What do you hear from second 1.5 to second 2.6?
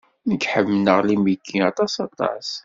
aṭas aṭas.